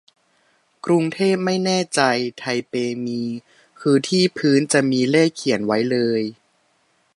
[0.85, 2.01] กรุงเทพไม่แน่ใจ
[2.37, 2.73] ไทเป
[3.05, 3.23] มี
[3.81, 6.21] คือที่พื้นจะมีเลขเขียนไว้เลย